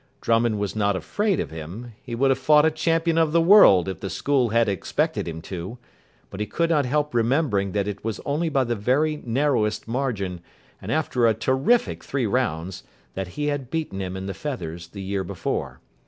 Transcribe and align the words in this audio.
Drummond 0.19 0.57
was 0.57 0.75
not 0.75 0.95
afraid 0.95 1.39
of 1.39 1.51
him 1.51 1.93
he 2.01 2.15
would 2.15 2.31
have 2.31 2.39
fought 2.39 2.65
a 2.65 2.71
champion 2.71 3.19
of 3.19 3.33
the 3.33 3.39
world 3.39 3.87
if 3.87 3.99
the 3.99 4.09
school 4.09 4.49
had 4.49 4.67
expected 4.67 5.27
him 5.27 5.43
to 5.43 5.77
but 6.31 6.39
he 6.39 6.47
could 6.47 6.71
not 6.71 6.87
help 6.87 7.13
remembering 7.13 7.73
that 7.73 7.87
it 7.87 8.03
was 8.03 8.19
only 8.25 8.49
by 8.49 8.63
the 8.63 8.75
very 8.75 9.21
narrowest 9.23 9.87
margin, 9.87 10.41
and 10.81 10.91
after 10.91 11.27
a 11.27 11.35
terrific 11.35 12.03
three 12.03 12.25
rounds, 12.25 12.81
that 13.13 13.27
he 13.37 13.45
had 13.45 13.69
beaten 13.69 13.99
him 14.01 14.17
in 14.17 14.25
the 14.25 14.33
Feathers 14.33 14.87
the 14.87 15.03
year 15.03 15.23
before. 15.23 15.79